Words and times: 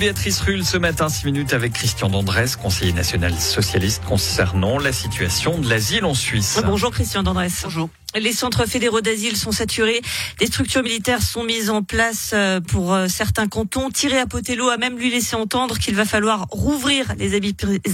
Béatrice 0.00 0.40
Rulle 0.40 0.64
ce 0.64 0.78
matin, 0.78 1.10
6 1.10 1.26
minutes 1.26 1.52
avec 1.52 1.74
Christian 1.74 2.08
Dandresse, 2.08 2.56
conseiller 2.56 2.94
national 2.94 3.38
socialiste 3.38 4.02
concernant 4.06 4.78
la 4.78 4.94
situation 4.94 5.58
de 5.58 5.68
l'asile 5.68 6.06
en 6.06 6.14
Suisse. 6.14 6.58
Bonjour 6.64 6.90
Christian 6.90 7.22
Dandresse. 7.22 7.60
Bonjour. 7.64 7.90
Les 8.16 8.32
centres 8.32 8.66
fédéraux 8.66 9.00
d'asile 9.00 9.36
sont 9.36 9.52
saturés. 9.52 10.02
Des 10.38 10.46
structures 10.46 10.82
militaires 10.82 11.22
sont 11.22 11.44
mises 11.44 11.70
en 11.70 11.82
place 11.82 12.30
euh, 12.32 12.60
pour 12.60 12.92
euh, 12.92 13.06
certains 13.06 13.46
cantons. 13.46 13.88
Thierry 13.90 14.18
Apotello 14.18 14.68
a 14.68 14.78
même 14.78 14.98
lui 14.98 15.10
laissé 15.10 15.36
entendre 15.36 15.78
qu'il 15.78 15.94
va 15.94 16.04
falloir 16.04 16.46
rouvrir 16.50 17.14
les 17.18 17.36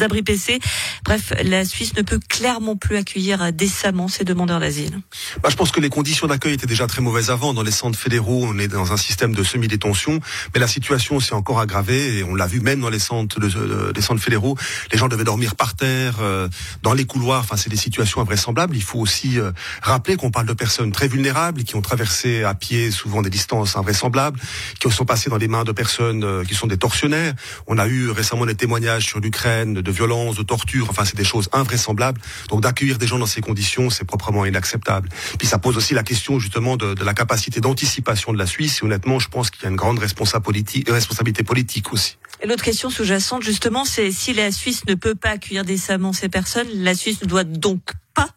abris 0.03 0.23
PC. 0.23 0.59
Bref, 1.05 1.35
la 1.43 1.67
Suisse 1.67 1.95
ne 1.97 2.03
peut 2.03 2.19
clairement 2.19 2.77
plus 2.77 2.97
accueillir 2.97 3.53
décemment 3.53 4.09
ces 4.09 4.25
demandeurs 4.25 4.59
d'asile. 4.59 5.01
Bah, 5.43 5.51
je 5.51 5.57
pense 5.57 5.71
que 5.71 5.81
les 5.81 5.91
conditions 5.91 6.27
d'accueil 6.27 6.55
étaient 6.55 6.67
déjà 6.67 6.87
très 6.87 7.03
mauvaises 7.03 7.31
avant. 7.31 7.53
Dans 7.53 7.63
les 7.63 7.71
centres 7.71 7.99
fédéraux, 7.99 8.47
on 8.47 8.59
est 8.59 8.69
dans 8.69 8.93
un 8.93 8.97
système 8.97 9.35
de 9.35 9.43
semi-détention, 9.43 10.21
mais 10.55 10.61
la 10.61 10.69
situation 10.69 11.21
s'est 11.21 11.35
encore 11.35 11.61
aggravée 11.61 12.19
et 12.19 12.25
on 12.25 12.35
l'a 12.35 12.47
vu 12.47 12.61
même 12.61 12.81
dans 12.81 12.91
les 12.91 12.99
centres, 12.99 13.39
les 13.41 14.03
centres 14.03 14.23
fédéraux. 14.23 14.57
Les 14.93 14.99
gens 14.99 15.09
devaient 15.09 15.25
dormir 15.25 15.57
par 15.57 15.75
terre, 15.75 16.17
euh, 16.21 16.49
dans 16.83 16.95
les 16.95 17.05
couloirs. 17.05 17.41
Enfin, 17.41 17.57
c'est 17.57 17.71
des 17.71 17.77
situations 17.77 18.23
invraisemblables. 18.23 18.77
Il 18.77 18.83
faut 18.83 18.99
aussi 18.99 19.39
rappeler 19.83 20.06
qu'on 20.15 20.31
parle 20.31 20.47
de 20.47 20.53
personnes 20.53 20.93
très 20.93 21.09
vulnérables 21.09 21.65
qui 21.65 21.75
ont 21.75 21.83
traversé 21.83 22.45
à 22.45 22.55
pied 22.55 22.93
souvent 22.93 23.23
des 23.23 23.31
distances 23.31 23.77
invraisemblables, 23.77 24.39
qui 24.79 24.89
sont 24.91 25.05
passées 25.05 25.31
dans 25.31 25.37
les 25.37 25.49
mains 25.49 25.65
de 25.65 25.73
personnes 25.73 26.23
euh, 26.23 26.45
qui 26.45 26.55
sont 26.55 26.69
des 26.69 26.77
tortionnaires. 26.77 27.35
On 27.67 27.79
a 27.79 27.89
eu 27.89 28.11
récemment 28.11 28.47
des 28.47 28.55
témoignages 28.55 29.07
sur 29.07 29.19
l'Ukraine 29.19 29.75
de 29.75 29.91
violences, 29.91 30.37
de 30.37 30.45
torture. 30.45 30.87
Enfin, 30.91 31.05
c'est 31.05 31.17
des 31.17 31.25
choses 31.25 31.49
invraisemblables. 31.53 32.21
Donc 32.49 32.61
d'accueillir 32.63 32.99
des 32.99 33.09
gens 33.09 33.19
dans 33.19 33.27
ces 33.27 33.41
conditions, 33.41 33.91
c'est 33.91 34.05
proprement 34.05 34.47
inacceptable. 34.47 35.09
Puis 35.39 35.49
ça 35.49 35.59
pose 35.59 35.77
aussi 35.77 35.95
la 35.95 36.05
question 36.05 36.39
justement 36.39 36.77
de, 36.77 36.95
la 37.03 37.15
capacité 37.15 37.61
d'anticipation 37.61 38.33
de 38.33 38.39
la 38.39 38.47
Suisse. 38.47 38.81
Et 38.81 38.85
honnêtement, 38.85 39.19
je 39.19 39.29
pense 39.29 39.51
qu'il 39.51 39.65
y 39.65 39.67
a 39.67 39.71
une 39.71 39.77
grande 39.77 39.99
responsabilité 39.99 41.43
politique 41.43 41.93
aussi. 41.93 42.17
L'autre 42.45 42.65
question 42.65 42.91
sous-jacente, 42.91 43.43
justement, 43.43 43.85
c'est 43.85 44.11
si 44.13 44.35
la 44.35 44.53
Suisse 44.53 44.85
ne 44.87 44.95
peut 44.95 45.15
pas 45.15 45.31
accueillir 45.31 45.65
décemment 45.65 46.13
ces 46.13 46.29
personnes, 46.29 46.69
la 46.75 46.95
Suisse 46.95 47.23
ne 47.23 47.27
doit 47.27 47.45
donc 47.45 47.81
pas 48.15 48.29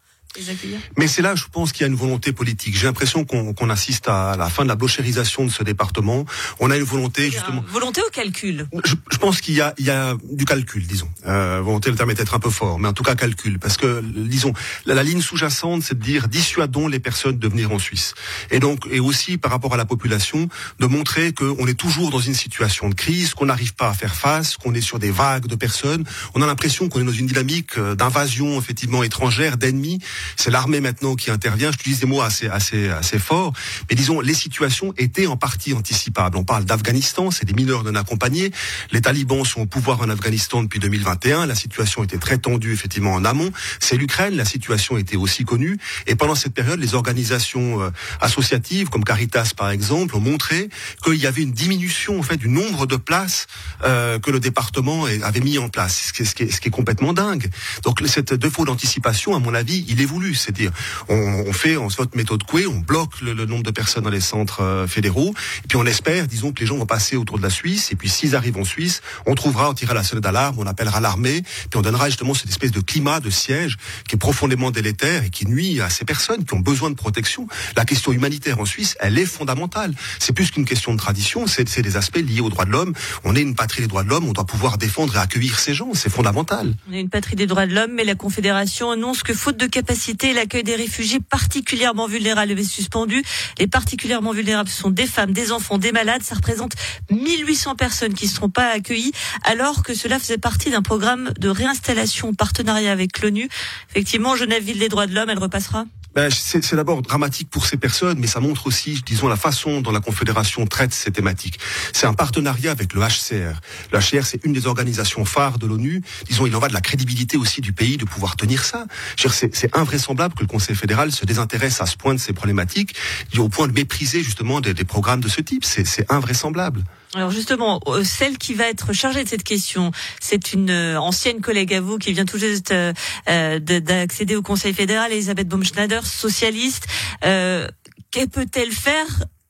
mais 0.96 1.06
c'est 1.06 1.22
là, 1.22 1.34
je 1.34 1.44
pense 1.50 1.72
qu'il 1.72 1.82
y 1.82 1.84
a 1.84 1.88
une 1.88 1.96
volonté 1.96 2.32
politique. 2.32 2.76
J'ai 2.76 2.86
l'impression 2.86 3.24
qu'on 3.24 3.70
assiste 3.70 4.08
à 4.08 4.36
la 4.36 4.48
fin 4.48 4.62
de 4.64 4.68
la 4.68 4.76
blochérisation 4.76 5.44
de 5.44 5.50
ce 5.50 5.62
département. 5.62 6.24
On 6.58 6.70
a 6.70 6.76
une 6.76 6.84
volonté 6.84 7.30
justement. 7.30 7.64
Volonté 7.68 8.00
au 8.06 8.10
calcul. 8.10 8.66
Je, 8.84 8.94
je 9.10 9.18
pense 9.18 9.40
qu'il 9.40 9.54
y 9.54 9.60
a, 9.60 9.74
il 9.78 9.86
y 9.86 9.90
a 9.90 10.16
du 10.30 10.44
calcul, 10.44 10.86
disons. 10.86 11.08
Euh, 11.26 11.60
volonté, 11.62 11.90
le 11.90 11.96
terme 11.96 12.10
est 12.10 12.14
peut-être 12.14 12.34
un 12.34 12.40
peu 12.40 12.50
fort, 12.50 12.78
mais 12.78 12.88
en 12.88 12.92
tout 12.92 13.02
cas 13.02 13.14
calcul, 13.14 13.58
parce 13.58 13.76
que 13.76 14.02
disons 14.02 14.52
la, 14.86 14.94
la 14.94 15.02
ligne 15.02 15.20
sous-jacente, 15.20 15.82
c'est 15.82 15.98
de 15.98 16.02
dire 16.02 16.28
dissuadons 16.28 16.88
les 16.88 17.00
personnes 17.00 17.38
de 17.38 17.48
venir 17.48 17.72
en 17.72 17.78
Suisse. 17.78 18.14
Et 18.50 18.60
donc, 18.60 18.86
et 18.90 19.00
aussi 19.00 19.38
par 19.38 19.50
rapport 19.50 19.74
à 19.74 19.76
la 19.76 19.84
population, 19.84 20.48
de 20.78 20.86
montrer 20.86 21.32
qu'on 21.32 21.66
est 21.66 21.78
toujours 21.78 22.10
dans 22.10 22.20
une 22.20 22.34
situation 22.34 22.88
de 22.88 22.94
crise, 22.94 23.34
qu'on 23.34 23.46
n'arrive 23.46 23.74
pas 23.74 23.88
à 23.88 23.94
faire 23.94 24.14
face, 24.14 24.56
qu'on 24.56 24.74
est 24.74 24.80
sur 24.80 24.98
des 24.98 25.10
vagues 25.10 25.46
de 25.46 25.54
personnes. 25.54 26.04
On 26.34 26.42
a 26.42 26.46
l'impression 26.46 26.88
qu'on 26.88 27.00
est 27.00 27.04
dans 27.04 27.12
une 27.12 27.26
dynamique 27.26 27.78
euh, 27.78 27.94
d'invasion 27.94 28.58
effectivement 28.58 29.02
étrangère, 29.02 29.56
d'ennemis 29.56 30.00
c'est 30.36 30.50
l'armée 30.50 30.80
maintenant 30.80 31.14
qui 31.14 31.30
intervient. 31.30 31.70
Je 31.72 31.78
dis 31.78 31.96
des 31.96 32.06
mots 32.06 32.20
assez, 32.20 32.48
assez, 32.48 32.88
assez 32.88 33.18
forts. 33.18 33.52
Mais 33.88 33.96
disons, 33.96 34.20
les 34.20 34.34
situations 34.34 34.94
étaient 34.96 35.26
en 35.26 35.36
partie 35.36 35.72
anticipables. 35.72 36.36
On 36.36 36.44
parle 36.44 36.64
d'Afghanistan, 36.64 37.30
c'est 37.30 37.44
des 37.44 37.52
mineurs 37.52 37.84
non 37.84 37.94
accompagnés. 37.94 38.50
Les 38.92 39.00
talibans 39.00 39.44
sont 39.44 39.62
au 39.62 39.66
pouvoir 39.66 40.00
en 40.00 40.08
Afghanistan 40.08 40.62
depuis 40.62 40.80
2021. 40.80 41.46
La 41.46 41.54
situation 41.54 42.04
était 42.04 42.18
très 42.18 42.38
tendue, 42.38 42.72
effectivement, 42.72 43.14
en 43.14 43.24
amont. 43.24 43.50
C'est 43.78 43.96
l'Ukraine. 43.96 44.36
La 44.36 44.44
situation 44.44 44.96
était 44.98 45.16
aussi 45.16 45.44
connue. 45.44 45.78
Et 46.06 46.14
pendant 46.14 46.34
cette 46.34 46.54
période, 46.54 46.80
les 46.80 46.94
organisations 46.94 47.82
euh, 47.82 47.90
associatives, 48.20 48.88
comme 48.88 49.04
Caritas, 49.04 49.52
par 49.56 49.70
exemple, 49.70 50.16
ont 50.16 50.20
montré 50.20 50.68
qu'il 51.04 51.16
y 51.16 51.26
avait 51.26 51.42
une 51.42 51.52
diminution, 51.52 52.18
en 52.18 52.22
fait, 52.22 52.36
du 52.36 52.48
nombre 52.48 52.86
de 52.86 52.96
places 52.96 53.46
euh, 53.84 54.18
que 54.18 54.30
le 54.30 54.40
département 54.40 55.04
avait 55.22 55.40
mis 55.40 55.58
en 55.58 55.68
place. 55.68 56.06
Ce 56.08 56.12
qui 56.12 56.22
est, 56.22 56.24
ce 56.24 56.34
qui 56.34 56.42
est, 56.44 56.50
ce 56.50 56.60
qui 56.60 56.68
est 56.68 56.72
complètement 56.72 57.12
dingue. 57.12 57.48
Donc, 57.82 58.00
cette 58.06 58.34
défaut 58.34 58.64
d'anticipation, 58.64 59.34
à 59.34 59.38
mon 59.38 59.54
avis, 59.54 59.84
il 59.88 60.00
est 60.00 60.04
voulu. 60.10 60.34
C'est-à-dire, 60.34 60.72
on, 61.08 61.44
on, 61.46 61.52
fait 61.52 61.76
en 61.76 61.88
sorte 61.88 62.14
méthode 62.14 62.42
Coué, 62.42 62.66
on 62.66 62.80
bloque 62.80 63.20
le, 63.20 63.32
le, 63.32 63.46
nombre 63.46 63.62
de 63.62 63.70
personnes 63.70 64.04
dans 64.04 64.10
les 64.10 64.20
centres 64.20 64.62
euh, 64.62 64.86
fédéraux, 64.86 65.34
et 65.64 65.68
puis 65.68 65.76
on 65.76 65.86
espère, 65.86 66.26
disons, 66.26 66.52
que 66.52 66.60
les 66.60 66.66
gens 66.66 66.76
vont 66.76 66.86
passer 66.86 67.16
autour 67.16 67.38
de 67.38 67.42
la 67.42 67.50
Suisse, 67.50 67.92
et 67.92 67.96
puis 67.96 68.08
s'ils 68.08 68.34
arrivent 68.34 68.58
en 68.58 68.64
Suisse, 68.64 69.02
on 69.26 69.34
trouvera, 69.34 69.70
on 69.70 69.74
tirera 69.74 69.94
la 69.94 70.02
sonnette 70.02 70.24
d'alarme, 70.24 70.56
on 70.58 70.66
appellera 70.66 71.00
l'armée, 71.00 71.42
puis 71.42 71.76
on 71.76 71.82
donnera 71.82 72.06
justement 72.08 72.34
cette 72.34 72.50
espèce 72.50 72.72
de 72.72 72.80
climat 72.80 73.20
de 73.20 73.30
siège 73.30 73.76
qui 74.08 74.16
est 74.16 74.18
profondément 74.18 74.70
délétère 74.70 75.24
et 75.24 75.30
qui 75.30 75.46
nuit 75.46 75.80
à 75.80 75.90
ces 75.90 76.04
personnes 76.04 76.44
qui 76.44 76.54
ont 76.54 76.60
besoin 76.60 76.90
de 76.90 76.96
protection. 76.96 77.46
La 77.76 77.84
question 77.84 78.12
humanitaire 78.12 78.58
en 78.58 78.64
Suisse, 78.64 78.96
elle 79.00 79.18
est 79.18 79.26
fondamentale. 79.26 79.94
C'est 80.18 80.32
plus 80.32 80.50
qu'une 80.50 80.64
question 80.64 80.92
de 80.92 80.98
tradition, 80.98 81.46
c'est 81.46 81.82
des 81.82 81.96
aspects 81.96 82.18
liés 82.18 82.40
aux 82.40 82.50
droits 82.50 82.64
de 82.64 82.70
l'homme. 82.70 82.94
On 83.24 83.36
est 83.36 83.42
une 83.42 83.54
patrie 83.54 83.82
des 83.82 83.88
droits 83.88 84.02
de 84.02 84.08
l'homme, 84.08 84.26
on 84.28 84.32
doit 84.32 84.46
pouvoir 84.46 84.76
défendre 84.76 85.16
et 85.16 85.18
accueillir 85.18 85.58
ces 85.58 85.74
gens, 85.74 85.94
c'est 85.94 86.10
fondamental. 86.10 86.74
On 86.90 86.94
est 86.94 87.00
une 87.00 87.10
patrie 87.10 87.36
des 87.36 87.46
droits 87.46 87.66
de 87.66 87.74
l'homme, 87.74 87.92
mais 87.94 88.04
la 88.04 88.14
Confédération 88.14 88.90
annonce 88.90 89.22
que 89.22 89.34
faute 89.34 89.56
de 89.56 89.66
capacité 89.66 89.99
l'accueil 90.34 90.62
des 90.62 90.76
réfugiés 90.76 91.20
particulièrement 91.20 92.06
vulnérables 92.06 92.58
est 92.58 92.64
suspendu. 92.64 93.22
Les 93.58 93.66
particulièrement 93.66 94.32
vulnérables 94.32 94.68
sont 94.68 94.90
des 94.90 95.06
femmes, 95.06 95.32
des 95.32 95.52
enfants, 95.52 95.78
des 95.78 95.92
malades. 95.92 96.22
Ça 96.22 96.34
représente 96.34 96.72
1800 97.10 97.76
personnes 97.76 98.14
qui 98.14 98.26
ne 98.26 98.30
seront 98.30 98.50
pas 98.50 98.70
accueillies, 98.70 99.12
alors 99.44 99.82
que 99.82 99.94
cela 99.94 100.18
faisait 100.18 100.38
partie 100.38 100.70
d'un 100.70 100.82
programme 100.82 101.32
de 101.38 101.48
réinstallation 101.48 102.30
en 102.30 102.34
partenariat 102.34 102.92
avec 102.92 103.20
l'ONU. 103.20 103.48
Effectivement, 103.90 104.36
Genève, 104.36 104.62
ville 104.62 104.78
des 104.78 104.88
droits 104.88 105.06
de 105.06 105.14
l'homme, 105.14 105.30
elle 105.30 105.38
repassera 105.38 105.84
ben, 106.12 106.28
c'est 106.28 106.74
d'abord 106.74 107.02
dramatique 107.02 107.50
pour 107.50 107.66
ces 107.66 107.76
personnes, 107.76 108.18
mais 108.18 108.26
ça 108.26 108.40
montre 108.40 108.66
aussi, 108.66 109.00
disons, 109.06 109.28
la 109.28 109.36
façon 109.36 109.80
dont 109.80 109.92
la 109.92 110.00
Confédération 110.00 110.66
traite 110.66 110.92
ces 110.92 111.12
thématiques. 111.12 111.60
C'est 111.92 112.06
un 112.06 112.14
partenariat 112.14 112.72
avec 112.72 112.94
le 112.94 113.00
HCR. 113.00 113.60
Le 113.92 113.98
HCR, 114.00 114.26
c'est 114.26 114.44
une 114.44 114.52
des 114.52 114.66
organisations 114.66 115.24
phares 115.24 115.58
de 115.58 115.66
l'ONU. 115.68 116.02
Disons, 116.26 116.46
il 116.46 116.56
en 116.56 116.58
va 116.58 116.66
de 116.66 116.72
la 116.72 116.80
crédibilité 116.80 117.36
aussi 117.36 117.60
du 117.60 117.72
pays 117.72 117.96
de 117.96 118.04
pouvoir 118.04 118.34
tenir 118.34 118.64
ça. 118.64 118.86
C'est 119.16 119.70
invraisemblable 119.90 120.34
que 120.34 120.42
le 120.42 120.46
Conseil 120.46 120.76
fédéral 120.76 121.10
se 121.10 121.26
désintéresse 121.26 121.80
à 121.80 121.86
ce 121.86 121.96
point 121.96 122.14
de 122.14 122.20
ces 122.20 122.32
problématiques, 122.32 122.94
au 123.36 123.48
point 123.48 123.66
de 123.66 123.72
mépriser 123.72 124.22
justement 124.22 124.60
des, 124.60 124.72
des 124.72 124.84
programmes 124.84 125.20
de 125.20 125.28
ce 125.28 125.40
type. 125.40 125.64
C'est 125.64 126.10
invraisemblable. 126.10 126.84
Alors 127.14 127.32
justement, 127.32 127.80
euh, 127.88 128.04
celle 128.04 128.38
qui 128.38 128.54
va 128.54 128.68
être 128.68 128.92
chargée 128.92 129.24
de 129.24 129.28
cette 129.28 129.42
question, 129.42 129.90
c'est 130.20 130.52
une 130.52 130.70
euh, 130.70 131.00
ancienne 131.00 131.40
collègue 131.40 131.74
à 131.74 131.80
vous 131.80 131.98
qui 131.98 132.12
vient 132.12 132.24
tout 132.24 132.38
juste 132.38 132.72
euh, 132.72 133.58
d'accéder 133.58 134.36
au 134.36 134.42
Conseil 134.42 134.72
fédéral, 134.72 135.10
Elisabeth 135.10 135.48
Baumschneider, 135.48 136.00
socialiste. 136.04 136.86
Euh, 137.24 137.66
que 138.12 138.26
peut-elle 138.26 138.70
faire 138.70 139.06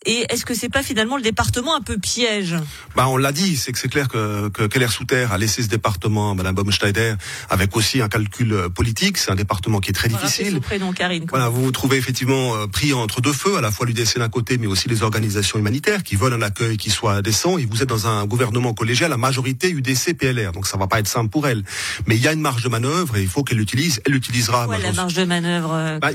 et 0.07 0.25
est-ce 0.31 0.47
que 0.47 0.55
c'est 0.55 0.71
pas 0.71 0.83
finalement 0.83 1.17
le 1.17 1.23
département 1.23 1.77
un 1.77 1.83
peu 1.83 1.99
piège 1.99 2.57
Bah 2.97 3.07
on 3.09 3.19
l'a 3.19 3.33
dit, 3.33 3.55
c'est 3.57 3.71
que 3.71 3.79
c'est 3.79 3.91
clair 3.91 4.09
que, 4.09 4.49
que 4.49 4.67
Keller 4.67 4.89
Souter 4.89 5.27
a 5.31 5.37
laissé 5.37 5.63
ce 5.63 5.69
département, 5.69 6.35
Madame 6.35 6.55
Baumschneider, 6.55 7.17
avec 7.51 7.77
aussi 7.77 8.01
un 8.01 8.09
calcul 8.09 8.51
euh, 8.55 8.69
politique. 8.71 9.19
C'est 9.19 9.31
un 9.31 9.35
département 9.35 9.79
qui 9.79 9.91
est 9.91 9.93
très 9.93 10.09
difficile. 10.09 10.59
Prénom, 10.63 10.93
Karine, 10.93 11.27
voilà, 11.29 11.51
vous 11.51 11.63
vous 11.63 11.71
trouvez 11.71 11.99
effectivement 11.99 12.57
euh, 12.57 12.67
pris 12.67 12.95
entre 12.95 13.21
deux 13.21 13.35
feux, 13.35 13.59
à 13.59 13.61
la 13.61 13.71
fois 13.71 13.87
l'UDC 13.87 14.19
d'un 14.19 14.31
côté, 14.31 14.57
mais 14.57 14.67
aussi 14.67 14.89
les 14.89 15.03
organisations 15.03 15.59
humanitaires 15.59 16.03
qui 16.03 16.17
veulent 16.17 16.33
un 16.33 16.41
accueil 16.41 16.79
qui 16.79 16.89
soit 16.89 17.21
décent. 17.21 17.59
Et 17.59 17.67
vous 17.67 17.83
êtes 17.83 17.89
dans 17.89 18.07
un 18.07 18.25
gouvernement 18.25 18.73
collégial, 18.73 19.11
la 19.11 19.19
majorité 19.19 19.71
UDC 19.71 20.17
PLR, 20.17 20.53
donc 20.53 20.67
ça 20.67 20.79
va 20.79 20.87
pas 20.87 20.99
être 20.99 21.09
simple 21.09 21.29
pour 21.29 21.47
elle. 21.47 21.63
Mais 22.07 22.17
il 22.17 22.23
y 22.23 22.29
a 22.29 22.33
une 22.33 22.41
marge 22.41 22.63
de 22.63 22.71
manœuvre 22.71 23.19
et 23.19 23.23
il 23.23 23.29
faut 23.29 23.45
qu'elle 23.45 23.59
l'utilise. 23.59 24.01
Elle 24.07 24.15
l'utilisera. 24.15 24.67
Ouais, 24.67 24.79
la 24.81 24.93
marge 24.93 25.13
de 25.13 25.25
manœuvre, 25.25 25.75
euh, 25.75 25.99
bah, 25.99 26.09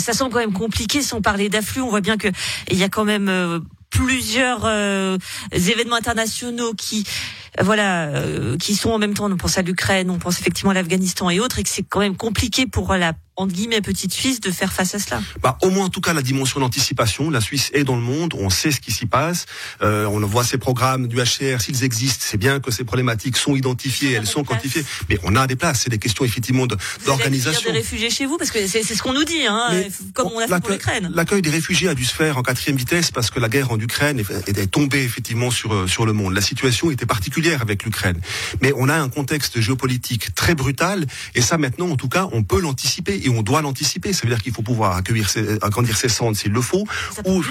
Ça 0.00 0.12
semble 0.12 0.32
quand 0.32 0.40
même 0.40 0.52
compliqué 0.52 1.02
sans 1.02 1.22
parler 1.22 1.48
d'afflux. 1.48 1.82
On 1.82 1.90
voit 1.90 2.00
bien 2.00 2.16
que 2.16 2.26
il 2.68 2.78
y 2.78 2.82
a 2.82 2.88
quand 2.88 3.04
même 3.04 3.27
euh, 3.28 3.60
plusieurs 3.90 4.64
euh, 4.64 5.18
événements 5.52 5.96
internationaux 5.96 6.74
qui 6.74 7.04
voilà 7.60 8.06
euh, 8.08 8.56
qui 8.58 8.74
sont 8.74 8.90
en 8.90 8.98
même 8.98 9.14
temps 9.14 9.30
on 9.30 9.36
pense 9.36 9.58
à 9.58 9.62
l'Ukraine 9.62 10.10
on 10.10 10.18
pense 10.18 10.38
effectivement 10.40 10.70
à 10.70 10.74
l'Afghanistan 10.74 11.30
et 11.30 11.40
autres 11.40 11.58
et 11.58 11.62
que 11.62 11.68
c'est 11.68 11.82
quand 11.82 12.00
même 12.00 12.16
compliqué 12.16 12.66
pour 12.66 12.94
la 12.94 13.14
entre 13.38 13.54
guillemets 13.54 13.80
petite 13.80 14.12
Suisse 14.12 14.40
de 14.40 14.50
faire 14.50 14.72
face 14.72 14.94
à 14.94 14.98
cela 14.98 15.22
bah, 15.40 15.56
Au 15.62 15.70
moins 15.70 15.86
en 15.86 15.88
tout 15.88 16.00
cas 16.00 16.12
la 16.12 16.22
dimension 16.22 16.60
d'anticipation. 16.60 17.30
La 17.30 17.40
Suisse 17.40 17.70
est 17.72 17.84
dans 17.84 17.94
le 17.94 18.02
monde, 18.02 18.34
on 18.36 18.50
sait 18.50 18.72
ce 18.72 18.80
qui 18.80 18.90
s'y 18.90 19.06
passe, 19.06 19.46
euh, 19.80 20.06
on 20.06 20.18
voit 20.26 20.44
ces 20.44 20.58
programmes 20.58 21.06
du 21.06 21.16
HCR, 21.16 21.60
s'ils 21.60 21.84
existent, 21.84 22.24
c'est 22.26 22.36
bien 22.36 22.58
que 22.58 22.70
ces 22.70 22.84
problématiques 22.84 23.36
sont 23.36 23.54
identifiées, 23.54 24.12
elles 24.12 24.26
sont 24.26 24.42
quantifiées, 24.42 24.84
mais 25.08 25.18
on 25.22 25.36
a 25.36 25.46
des 25.46 25.54
places, 25.54 25.82
c'est 25.84 25.90
des 25.90 25.98
questions 25.98 26.24
effectivement 26.24 26.66
d'organisation. 27.06 27.70
des 27.70 27.78
réfugiés 27.78 28.10
chez 28.10 28.26
vous 28.26 28.36
parce 28.36 28.50
que 28.50 28.66
c'est 28.66 28.82
ce 28.82 29.02
qu'on 29.02 29.12
nous 29.12 29.24
dit, 29.24 29.46
hein, 29.46 29.70
comme 30.14 30.28
on 30.34 30.40
a 30.40 30.48
fait 30.48 30.60
pour 30.60 30.70
l'Ukraine. 30.70 31.10
L'accueil 31.14 31.40
des 31.40 31.50
réfugiés 31.50 31.88
a 31.88 31.94
dû 31.94 32.04
se 32.04 32.14
faire 32.14 32.38
en 32.38 32.42
quatrième 32.42 32.76
vitesse 32.76 33.12
parce 33.12 33.30
que 33.30 33.38
la 33.38 33.48
guerre 33.48 33.70
en 33.70 33.78
Ukraine 33.78 34.18
est, 34.18 34.58
est 34.58 34.66
tombée 34.66 35.04
effectivement 35.04 35.50
sur 35.50 35.72
euh, 35.72 35.86
sur 35.86 36.06
le 36.06 36.12
monde. 36.12 36.34
La 36.34 36.40
situation 36.40 36.90
était 36.90 37.06
particulière 37.06 37.62
avec 37.62 37.84
l'Ukraine, 37.84 38.20
mais 38.60 38.72
on 38.76 38.88
a 38.88 38.96
un 38.96 39.08
contexte 39.08 39.60
géopolitique 39.60 40.34
très 40.34 40.56
brutal 40.56 41.06
et 41.34 41.40
ça 41.40 41.56
maintenant 41.56 41.88
en 41.88 41.96
tout 41.96 42.08
cas 42.08 42.28
on 42.32 42.42
peut 42.42 42.60
l'anticiper 42.60 43.27
et 43.28 43.30
on 43.38 43.42
doit 43.42 43.62
l'anticiper. 43.62 44.12
Ça 44.12 44.22
veut 44.26 44.34
dire 44.34 44.42
qu'il 44.42 44.52
faut 44.52 44.62
pouvoir 44.62 44.96
accueillir 44.96 45.28
ses, 45.28 45.58
agrandir 45.62 45.96
ses 45.96 46.08
centres 46.08 46.38
s'il 46.38 46.52
le 46.52 46.60
faut. 46.62 46.86
Ça, 47.14 47.22
ou 47.26 47.42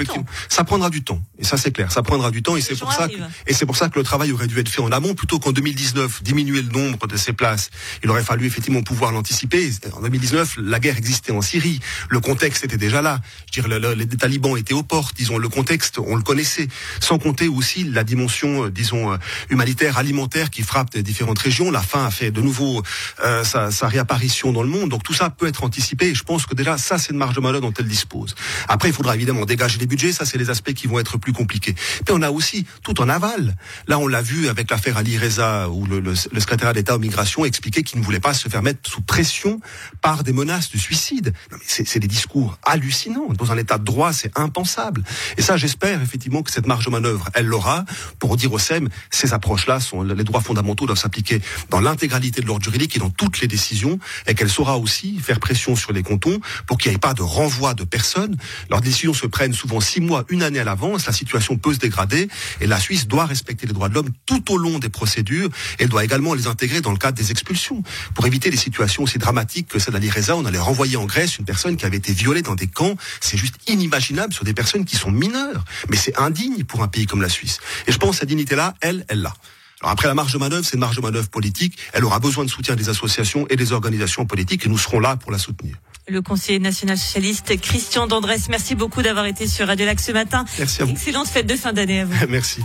ça 0.50 0.64
prendra 0.64 0.90
du 0.90 1.04
temps. 1.04 1.22
Et 1.40 1.44
ça 1.44 1.58
c'est 1.58 1.72
clair, 1.72 1.92
ça 1.92 2.02
prendra 2.04 2.32
du 2.32 2.42
temps 2.44 2.56
et 2.56 2.62
c'est 2.62 2.76
pour 2.78 2.92
ça 2.92 3.08
que, 3.08 3.14
arrivent. 3.14 3.28
et 3.46 3.54
c'est 3.54 3.66
pour 3.66 3.76
ça 3.78 3.90
que 3.90 3.98
le 4.00 4.04
travail 4.04 4.32
aurait 4.32 4.48
dû 4.48 4.58
être 4.60 4.70
fait 4.70 4.82
en 4.82 4.92
amont 4.92 5.14
plutôt 5.14 5.40
qu'en 5.40 5.52
2019 5.52 6.24
diminuer 6.24 6.62
le 6.62 6.70
nombre 6.70 7.08
de 7.08 7.18
ces 7.18 7.34
places. 7.34 7.70
Il 8.04 8.10
aurait 8.10 8.24
fallu 8.24 8.46
effectivement 8.48 8.82
pouvoir 8.82 9.12
l'anticiper. 9.12 9.70
En 9.94 10.02
2019, 10.02 10.56
la 10.62 10.80
guerre 10.80 10.98
existait 10.98 11.32
en 11.32 11.42
Syrie, 11.42 11.80
le 12.10 12.20
contexte 12.20 12.64
était 12.64 12.78
déjà 12.78 13.02
là. 13.02 13.20
Je 13.54 13.62
veux 13.62 13.70
dire, 13.70 13.80
le- 13.80 13.96
le- 13.96 14.00
les 14.00 14.08
talibans 14.08 14.58
étaient 14.58 14.74
aux 14.74 14.84
portes, 14.84 15.16
disons, 15.16 15.38
le 15.38 15.50
contexte, 15.50 16.00
on 16.00 16.16
le 16.16 16.22
connaissait. 16.24 16.68
Sans 17.00 17.20
compter 17.20 17.48
aussi 17.48 17.84
la 17.84 18.04
dimension, 18.04 18.66
euh, 18.66 18.70
disons, 18.72 19.12
euh, 19.14 19.18
humanitaire, 19.50 19.98
alimentaire 19.98 20.50
qui 20.50 20.64
frappe 20.64 20.94
les 20.96 21.04
différentes 21.04 21.40
régions. 21.40 21.72
La 21.72 21.82
faim 21.82 22.06
a 22.06 22.12
fait 22.12 22.32
de 22.32 22.42
nouveau 22.42 22.82
euh, 23.24 23.44
sa, 23.44 23.72
sa 23.72 23.88
réapparition 23.88 24.52
dans 24.52 24.64
le 24.64 24.70
monde. 24.70 24.90
Donc 24.90 25.04
tout 25.04 25.14
ça 25.14 25.30
peut 25.30 25.48
être 25.48 25.64
Et 26.02 26.16
je 26.16 26.24
pense 26.24 26.46
que 26.46 26.56
déjà, 26.56 26.78
ça, 26.78 26.98
c'est 26.98 27.12
une 27.12 27.18
marge 27.18 27.36
de 27.36 27.42
manœuvre 27.42 27.62
dont 27.62 27.74
elle 27.78 27.88
dispose. 27.88 28.36
Après, 28.68 28.90
il 28.90 28.94
faudra 28.94 29.16
évidemment 29.16 29.46
dégager 29.46 29.80
les 29.80 29.88
budgets. 29.88 30.12
Ça, 30.12 30.26
c'est 30.26 30.38
les 30.38 30.50
aspects 30.50 30.74
qui 30.74 30.88
vont 30.88 31.00
être 31.00 31.18
plus 31.18 31.34
compliqués. 31.34 31.74
Puis 31.74 32.14
on 32.14 32.22
a 32.22 32.32
aussi 32.32 32.66
tout 32.84 33.00
en 33.02 33.10
aval. 33.10 33.56
Là, 33.88 34.00
on 34.00 34.08
l'a 34.08 34.22
vu 34.22 34.48
avec 34.48 34.72
l'affaire 34.72 34.98
Ali 34.98 35.18
Reza, 35.18 35.70
où 35.70 35.86
le, 35.86 36.16
secrétaire 36.16 36.74
d'État 36.74 36.96
aux 36.96 37.00
migrations 37.00 37.46
expliquait 37.46 37.84
qu'il 37.84 38.00
ne 38.00 38.06
voulait 38.06 38.20
pas 38.20 38.34
se 38.34 38.50
faire 38.50 38.64
mettre 38.64 38.90
sous 38.90 39.02
pression 39.02 39.60
par 40.02 40.24
des 40.24 40.34
menaces 40.34 40.72
de 40.72 40.78
suicide. 40.78 41.34
C'est 41.66 42.00
des 42.00 42.08
discours 42.08 42.58
hallucinants. 42.64 43.30
Dans 43.38 43.52
un 43.52 43.58
État 43.58 43.78
de 43.78 43.84
droit, 43.84 44.14
c'est 44.14 44.38
impensable. 44.38 45.04
Et 45.38 45.42
ça, 45.42 45.58
j'espère 45.58 46.02
effectivement 46.02 46.44
que 46.44 46.52
cette 46.52 46.68
marge 46.68 46.86
de 46.86 46.92
manœuvre, 46.92 47.30
elle 47.34 47.46
l'aura 47.46 47.86
pour 48.20 48.38
dire 48.38 48.52
au 48.54 48.60
SEM, 48.60 48.90
ces 49.10 49.34
approches-là 49.34 49.80
sont 49.80 50.04
les 50.04 50.24
droits 50.24 50.42
fondamentaux 50.42 50.86
doivent 50.86 50.98
s'appliquer 50.98 51.42
dans 51.70 51.80
l'intégralité 51.80 52.42
de 52.42 52.48
l'ordre 52.48 52.64
juridique 52.64 52.96
et 52.96 53.00
dans 53.00 53.10
toutes 53.10 53.40
les 53.42 53.48
décisions, 53.48 54.00
et 54.28 54.36
qu'elle 54.36 54.50
saura 54.50 54.78
aussi 54.78 55.20
faire 55.20 55.40
pression 55.40 55.57
sur 55.58 55.92
les 55.92 56.04
cantons 56.04 56.40
pour 56.66 56.78
qu'il 56.78 56.92
n'y 56.92 56.96
ait 56.96 57.00
pas 57.00 57.14
de 57.14 57.22
renvoi 57.22 57.74
de 57.74 57.84
personnes. 57.84 58.38
Leurs 58.70 58.82
décisions 58.82 59.14
se 59.14 59.28
prennent 59.28 59.54
souvent 59.54 59.80
six 59.80 60.02
mois, 60.02 60.24
une 60.30 60.44
année 60.44 60.60
à 60.60 60.64
l'avance. 60.64 61.06
La 61.06 61.14
situation 61.14 61.58
peut 61.58 61.74
se 61.74 61.80
dégrader 61.80 62.28
et 62.62 62.68
la 62.68 62.80
Suisse 62.80 63.08
doit 63.08 63.26
respecter 63.26 63.68
les 63.68 63.74
droits 63.74 63.90
de 63.90 63.96
l'homme 63.96 64.10
tout 64.26 64.52
au 64.52 64.58
long 64.58 64.80
des 64.80 64.90
procédures. 64.90 65.50
Elle 65.80 65.90
doit 65.90 66.04
également 66.04 66.34
les 66.34 66.48
intégrer 66.48 66.82
dans 66.82 66.92
le 66.92 66.98
cadre 66.98 67.18
des 67.18 67.32
expulsions 67.32 67.84
pour 68.14 68.26
éviter 68.26 68.50
des 68.50 68.58
situations 68.58 69.04
aussi 69.04 69.18
dramatiques 69.18 69.68
que 69.68 69.80
celle 69.80 69.94
d'Ali 69.94 70.10
Reza. 70.10 70.36
On 70.36 70.46
allait 70.46 70.60
renvoyer 70.60 70.98
en 70.98 71.06
Grèce 71.06 71.38
une 71.38 71.46
personne 71.46 71.78
qui 71.78 71.86
avait 71.86 71.98
été 71.98 72.14
violée 72.14 72.42
dans 72.42 72.56
des 72.56 72.68
camps. 72.68 72.96
C'est 73.20 73.38
juste 73.38 73.56
inimaginable 73.68 74.34
sur 74.34 74.46
des 74.46 74.54
personnes 74.54 74.86
qui 74.86 74.96
sont 74.96 75.12
mineures. 75.12 75.64
Mais 75.90 75.98
c'est 75.98 76.18
indigne 76.18 76.64
pour 76.64 76.84
un 76.84 76.88
pays 76.88 77.06
comme 77.06 77.22
la 77.22 77.30
Suisse. 77.30 77.60
Et 77.88 77.92
je 77.92 77.98
pense 77.98 78.12
que 78.12 78.16
cette 78.18 78.30
dignité-là, 78.30 78.76
elle, 78.82 79.06
elle 79.10 79.22
l'a. 79.22 79.34
Alors 79.82 79.92
après 79.92 80.08
la 80.08 80.14
marge 80.16 80.34
de 80.34 80.38
manœuvre, 80.40 80.66
c'est 80.66 80.74
une 80.74 80.80
marge 80.80 80.96
de 80.96 81.02
manœuvre 81.02 81.30
politique. 81.30 81.78
Elle 81.94 82.04
aura 82.04 82.20
besoin 82.20 82.44
de 82.46 82.50
soutien 82.50 82.76
des 82.76 82.90
associations 82.90 83.46
et 83.50 83.56
des 83.56 83.72
organisations 83.72 84.26
politiques 84.26 84.66
et 84.66 84.70
nous 84.70 84.78
serons 84.78 85.00
là 85.00 85.16
pour 85.18 85.32
la 85.32 85.38
soutenir. 85.38 85.76
Le 86.10 86.22
conseiller 86.22 86.60
national 86.60 86.98
socialiste 86.98 87.60
Christian 87.60 88.08
Dandresse, 88.08 88.48
merci 88.50 88.76
beaucoup 88.76 89.02
d'avoir 89.02 89.26
été 89.26 89.46
sur 89.46 89.68
Radio 89.68 89.86
Lac 89.86 90.00
ce 90.00 90.14
matin. 90.14 90.46
Merci 90.58 90.82
à 90.82 90.86
vous. 90.86 90.92
Excellente 90.92 91.28
fête 91.28 91.48
de 91.48 91.56
fin 91.56 91.74
d'année 91.74 92.02
à 92.02 92.06
vous. 92.06 92.16
Merci. 92.30 92.62